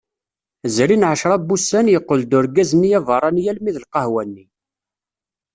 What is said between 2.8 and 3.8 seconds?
aberrani almi d